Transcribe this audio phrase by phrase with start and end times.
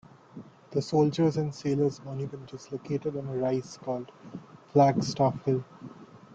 [0.71, 4.11] The Soldiers and Sailors Monument is located on a rise called
[4.73, 5.63] Flag Staff Hill.